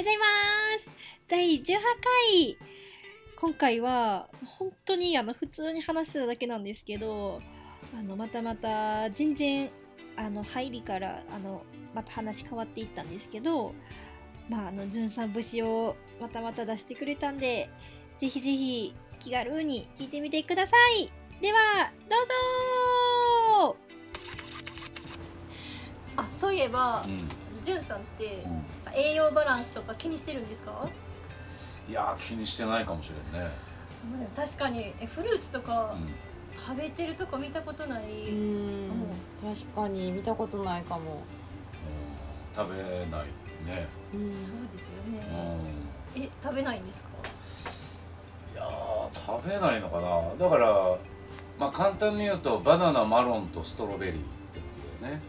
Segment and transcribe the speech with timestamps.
[0.00, 0.24] ございま
[0.82, 0.90] す。
[1.28, 2.56] 第18回。
[3.36, 7.38] 今回は本当にあの普通に話してただけなんですけど
[7.94, 9.70] あのまたまた全然
[10.16, 13.74] あの入りからあのまた話変わっていったんですけど
[14.48, 17.68] まああのじゅんさん節をまたまた出してくれたんで
[18.18, 21.12] ぜひぜひ気軽に聞いてみてください。
[21.42, 22.26] ではどう
[23.66, 23.76] ぞ。
[26.16, 27.40] あそういえばうん。
[27.62, 30.88] じゅんさんってうん栄養バランスとか気にしてるんですか？
[31.88, 33.50] いやー気にしてないかもしれんね、
[34.34, 36.08] 確かにえフルーツとかうん。
[36.52, 38.90] 食べてるとこ見たことない、うん。
[39.42, 41.22] 確かに見たことないかも、
[42.56, 42.64] うん。
[42.64, 43.26] 食べない
[43.64, 44.26] ね、うん。
[44.26, 45.14] そうですようん。
[45.14, 45.22] ね、
[46.16, 47.08] え食べないんですか？
[48.52, 50.34] いやー食べないのかな。
[50.44, 50.98] だから
[51.58, 54.18] まあ簡単に言うとバナナマロンとストロベリーっ
[54.52, 54.66] てこ
[55.00, 55.22] とだよね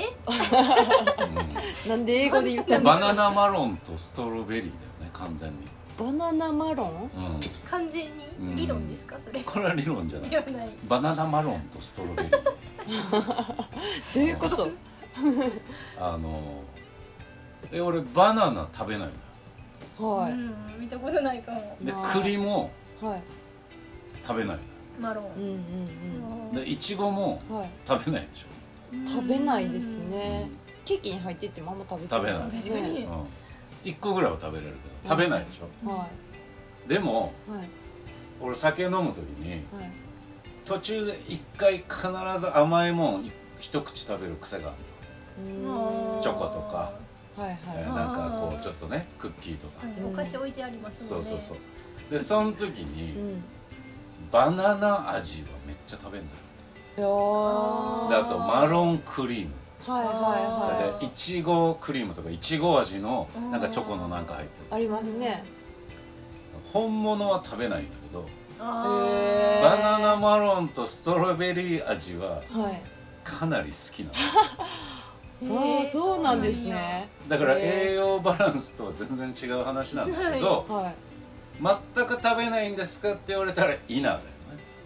[0.00, 1.88] え？
[1.88, 4.72] なんで英語で言ったうんん、バナナマロンとストロベリーだよ
[5.02, 5.56] ね完全に、
[5.98, 7.04] バナナマロン？
[7.06, 7.10] う
[7.70, 9.40] 完全に理論ですか、それ？
[9.40, 10.30] ん、これは理論じゃない。
[10.30, 10.68] ではない。
[10.88, 12.42] バナナマロンとストロベリー。
[14.14, 14.68] どういうこと？
[15.98, 16.42] あの
[17.72, 19.08] え俺バナナ食べない
[19.98, 21.76] のはい、うん見たことないかも。
[21.80, 23.22] でまあ栗もはい。
[24.26, 24.58] 食べない
[25.00, 25.50] マロうんうん
[26.50, 27.70] ン、のでいちごもうんはい。
[27.88, 28.46] 食べないでしょ
[29.06, 30.50] 食べないですね。
[30.84, 32.40] ケーキに入っててもあんま食べて食べない。
[32.42, 32.94] 確かに。
[32.94, 33.08] ね。
[33.84, 36.06] うん、1個ぐらいは食べれるけど食べないでしょ、は
[36.86, 37.68] でもいはい。
[38.40, 39.90] 俺酒飲む時にはい。
[40.64, 44.76] 途中で1回必ず甘いもんい一口食べる癖がある
[45.64, 46.22] うーん。
[46.22, 46.92] チョコとか。
[47.36, 47.58] はいはい。
[47.76, 49.84] えーなんかこうちょっとねクッキーとか。
[50.04, 51.26] お菓子置いてありますもんね。
[51.26, 51.58] そうそうそう。
[52.10, 53.42] でその時うにん。
[54.32, 56.38] バナナ味はめっちゃ食べるんだよ。
[56.98, 57.10] いやー
[58.08, 59.52] であとマロンクリーム。
[59.86, 61.00] はいはいはい。
[61.00, 64.66] でいちごクリームとかいちご味のなんかチョコのなんか入ってる。
[64.74, 65.44] ありますね。
[66.72, 68.26] 本物は食べないんだけど
[68.58, 72.82] バナナマロンとストロベリー味ははい。
[73.24, 74.14] かなり好きなの。
[75.42, 77.08] ーああそうなんですね。
[77.28, 80.94] だから栄養バランスとは全然違う話なんだけどはい。
[81.94, 84.22] 全く食べないんですかって言われたらいなだよね。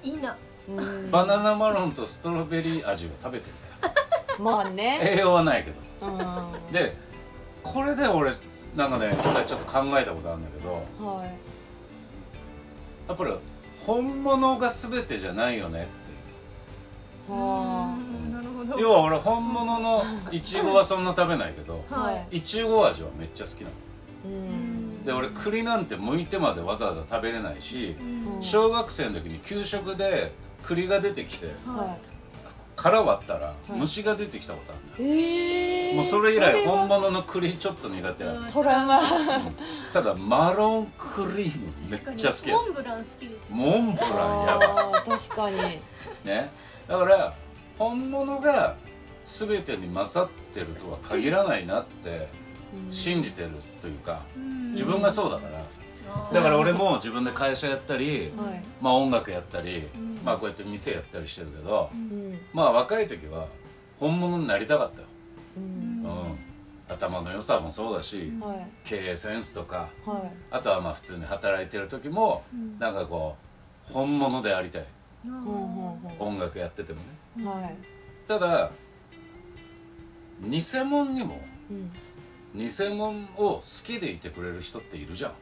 [0.03, 0.31] いいな。
[0.31, 0.50] うん
[1.11, 3.53] バナナマロンとストロベリー味は食べてる
[4.43, 4.99] まあね。
[5.03, 5.77] 栄養はないけど。
[6.07, 6.73] うん。
[6.73, 6.97] で
[7.63, 8.33] これで俺
[8.77, 10.73] なんかね一回ちょっと考えたことあるんだけど。
[11.05, 11.35] はい。
[13.09, 13.33] やっぱり
[13.85, 18.33] 本物が全てじゃないよねってはうん。
[18.33, 18.79] なるほど。
[18.79, 22.37] 要は俺本物のいちごはそんな食べないけどあ はい。
[22.39, 23.71] いちご味はめっちゃ好きなの。
[24.25, 25.05] うん。
[25.05, 28.43] で俺栗なんて剥いてまでわざわざ食べれないしうん。
[28.43, 30.33] 小学生の時に給食で
[30.65, 31.97] 栗が出てきては
[32.77, 33.73] 殻割ったらい。
[33.73, 39.01] 虫が出てきたことあるんだよいええもうそれ以来は本物の栗ちょっと苦手なのトラウマ。
[39.93, 45.57] ただマロンクリームめっちゃ好きやモンブラン好きですモンブランやば確かに。
[46.25, 46.51] ね。
[46.89, 47.35] だから
[47.79, 48.77] 本物が
[49.25, 52.29] 全てに勝ってるとは限らないなって
[52.91, 53.51] 信じてる
[53.83, 54.23] というか
[54.73, 55.65] 自分がそうだから。
[56.33, 58.65] だから俺も自分で会社やったりはい。
[58.81, 62.39] まあ音楽やったりんまあこうやって店やったりしてるけどうん。
[62.53, 63.49] まあ若い時は
[63.99, 65.07] 本物になりたかったよ。
[65.57, 65.63] うん。
[66.05, 66.39] うん。
[66.89, 68.67] 頭の良さもそうだしはい。
[68.85, 70.33] 経営センスとかはい。
[70.51, 72.43] あとはまあ普通に働いてる時も
[72.79, 73.37] なんかこ
[73.89, 74.87] う本物でありたい。
[75.25, 76.01] ほん。
[76.19, 77.01] 音楽やってても
[77.37, 77.45] ね。
[77.45, 77.77] んはい。
[78.27, 78.71] ただ
[80.43, 81.93] 偽物にもうん。
[82.55, 85.33] 偽物を好きでいてくれる人っているじゃん。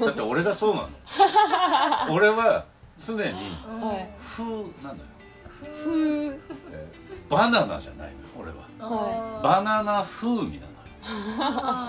[0.00, 0.88] だって俺がそうなの。
[2.14, 2.64] 俺は
[3.04, 4.44] 常にはい風
[4.84, 5.10] なんだよ、
[5.50, 5.94] ふう
[6.72, 8.56] えーバナナじゃないのよ俺は。
[8.90, 11.80] はバナナ風味なのよ。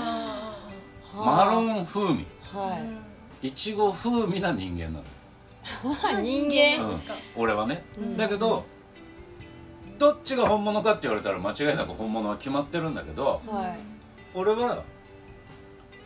[1.14, 2.26] マロン風味。
[2.54, 2.80] は
[3.42, 5.04] いちご風味な人間なのよ。
[6.22, 6.86] 人間。
[6.90, 7.02] うん。
[7.36, 8.18] 俺はね、うん。
[8.18, 8.66] だけど
[9.98, 13.80] どっちが本物かって言われたら間違いなく本物は決まってるんだけどはい。
[14.34, 14.84] 俺は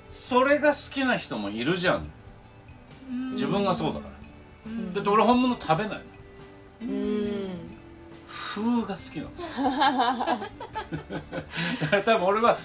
[0.10, 2.10] それが好きな人もいるじゃん。
[3.34, 4.14] 自分がそうだから
[4.69, 4.94] ん。
[4.94, 5.97] だって俺本物食べない。
[5.97, 6.01] の
[6.81, 7.50] うん。
[8.27, 10.39] 風が好きなの。
[12.06, 12.57] 多分俺は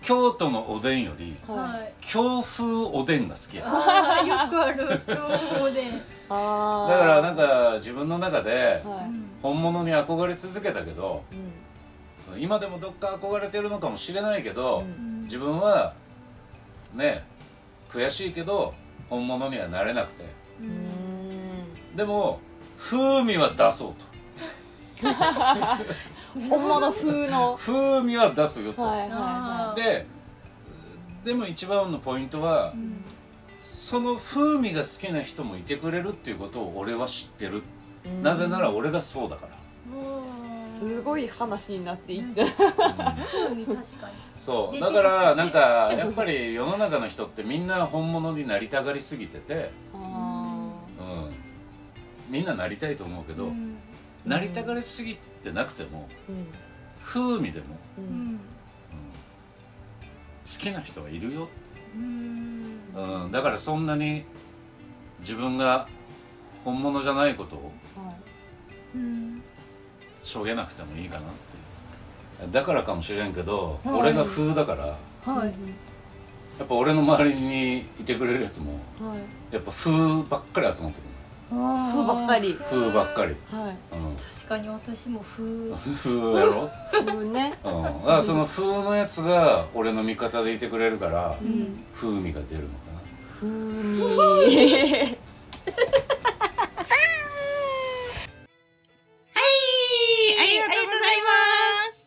[0.00, 1.92] 京都のおでんよりははい。
[2.00, 3.64] 京風おでんが好きや。
[3.64, 5.00] だああよくある。
[5.06, 5.92] 今日もで
[6.28, 6.98] あー。
[6.98, 9.10] からなんか自分の中ではい。
[9.42, 12.40] 本物に憧れ続けたけどうん。
[12.40, 15.22] 今でもどっか憧れてるのかもしれないけど、うん。
[15.24, 15.94] 自分は
[16.94, 17.24] ね
[17.90, 18.74] 悔しいけど
[19.08, 20.24] 本物にはなれなくて。
[20.62, 20.91] うーん
[21.96, 22.40] でも
[22.78, 25.08] 風味は出そうと。
[26.48, 27.56] 本物風の。
[27.56, 29.14] 風味は出すよと、はいはいあ
[29.70, 30.06] はで
[31.24, 33.04] でも一番のポイントは、うん
[33.60, 37.62] その風味が好きな人もいてくれるっていうことを俺は知ってる、
[38.22, 42.48] なぜなら俺がそうだから、すごい話になっていった、うん。
[42.50, 44.14] 風味確かに。
[44.34, 44.78] そう。
[44.78, 50.11] だからなんかやっぱり世の中の人ってみんな本物になりたがりすぎてて、あうん、
[52.32, 53.76] みんななりたいと思うけど、うん。
[54.24, 57.66] なりたがりすぎてなくてもー風味でも、
[57.98, 58.04] うん。
[58.04, 58.38] ううんん好
[60.46, 61.48] きな人はいるよ、
[61.94, 62.78] うん。
[62.94, 64.24] うん、だからそんなに
[65.20, 65.86] 自分が
[66.64, 68.14] 本物じゃないことをはい。
[68.96, 69.42] うん。
[70.22, 71.24] しょげなくてもいいかなっ
[72.40, 74.00] てだからかもしれんけど、はい。
[74.00, 74.96] 俺が風だから
[75.30, 75.48] はい。
[76.58, 79.54] やっぱ俺の周りにいてくれるやつもはい。
[79.54, 79.90] やっぱ風
[80.30, 81.11] ばっかり集まってくる
[81.52, 83.76] 風ばっかり風ばっかり、はい。
[83.96, 85.44] うん、確かに私も風。
[85.94, 87.58] 風やろ、風ね。
[87.64, 91.84] うん、だからその風のやつが俺の味方でいてくれるからうん。
[91.94, 92.92] 風味が出るのか
[93.40, 95.18] 風味。
[100.34, 101.32] ありがとうございま
[101.94, 102.06] す。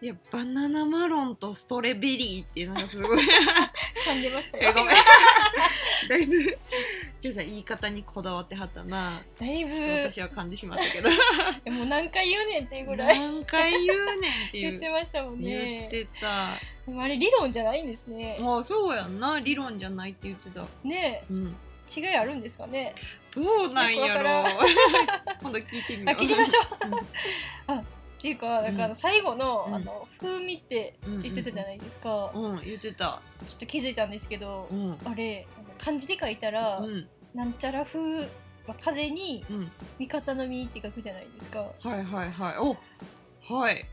[0.00, 0.06] い。
[0.06, 3.18] やバナナマロンとストレベリーっていうのがすごい。
[3.18, 4.96] 噛んでましたごめん。
[6.08, 6.58] だいぶ
[7.20, 9.20] 今日さん言い方にこだわってはったな。
[9.40, 9.72] だいぶ。
[10.08, 11.10] 私は噛んでしまったけど。
[11.72, 13.18] もう何回言うねんっていうぐらい。
[13.18, 16.56] 何回言うねんってい言っうてましたもん言ねってた。
[16.86, 18.38] でもあれ理論じゃないんですね。
[18.40, 19.40] あそうやんな。
[19.40, 20.64] 理論じゃないって言ってた。
[20.84, 21.56] ねうん。
[21.96, 22.94] 違いあるんですかね。
[23.34, 24.46] どうなんやろよ
[25.42, 26.10] 今度聞いてみよう。
[26.10, 26.86] あ聞いてみましょう。
[26.86, 27.78] うん。
[27.78, 29.74] あっていうかなんかあの最後の,、うん。
[29.74, 33.20] あの風味って言ってたじゃないですか、うん言ってた。
[33.46, 34.98] ちょっと気づいたんですけど、うん。
[35.04, 35.46] あれ
[35.78, 37.08] 漢字で書いたら、うん。
[37.34, 38.26] なんちゃら風、ま
[38.68, 39.70] あ、風にうん。
[39.98, 41.60] 味方の実って書くじゃないですか。
[41.60, 42.58] はいはいはい。
[42.58, 42.76] お
[43.54, 43.84] はい。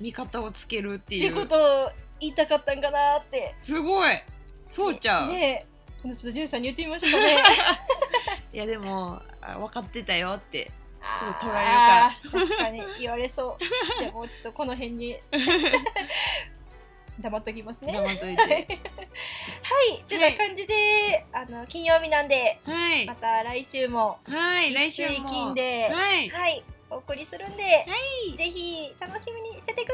[0.00, 1.26] 味方をつけるってっていう。
[1.26, 3.54] いうことを言いたかったんかなって。
[3.60, 4.10] すごい。
[4.68, 7.36] そうちゃう、ねえちょっとジュンさんに言ってみましょうかね。
[8.52, 10.70] いやでもあ分かってたよって。
[11.18, 13.64] すぐ取らあー確かに言われそう。
[14.00, 15.18] じゃあもうちょっとこの辺に
[17.24, 17.92] 黙っときますね。
[17.94, 18.66] 黙っといはい。
[18.66, 18.78] て、
[20.08, 23.06] という感じで、あの金曜日なんで、はい。
[23.06, 25.30] また来週もはい来週水も。
[25.30, 26.28] 金で、はい。
[26.28, 27.86] はい、お送りするんで、
[28.28, 28.36] い。
[28.36, 29.93] ぜひ楽しみにしててくだ